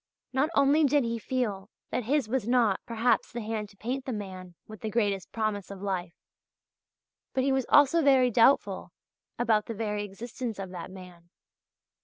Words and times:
Not 0.33 0.49
only 0.55 0.83
did 0.83 1.03
he 1.03 1.19
feel 1.19 1.69
that 1.91 2.05
his 2.05 2.27
was 2.27 2.47
not, 2.47 2.79
perhaps, 2.87 3.31
the 3.31 3.41
hand 3.41 3.69
to 3.69 3.77
paint 3.77 4.05
the 4.05 4.11
man 4.11 4.55
with 4.67 4.81
the 4.81 4.89
greatest 4.89 5.31
promise 5.31 5.69
of 5.69 5.79
life; 5.79 6.15
but 7.35 7.43
he 7.43 7.51
was 7.51 7.67
also 7.69 8.01
very 8.01 8.31
doubtful 8.31 8.93
about 9.37 9.67
the 9.67 9.75
very 9.75 10.03
existence 10.03 10.57
of 10.57 10.71
that 10.71 10.89
man. 10.89 11.29